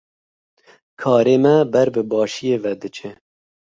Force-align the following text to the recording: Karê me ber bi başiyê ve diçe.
Karê 1.01 1.35
me 1.43 1.55
ber 1.73 1.87
bi 1.93 2.01
başiyê 2.11 2.57
ve 2.63 2.73
diçe. 2.81 3.11